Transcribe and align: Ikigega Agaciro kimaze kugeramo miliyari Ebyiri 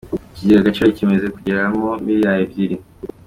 Ikigega 0.33 0.61
Agaciro 0.63 0.87
kimaze 0.97 1.27
kugeramo 1.35 1.87
miliyari 2.05 2.39
Ebyiri 2.45 2.77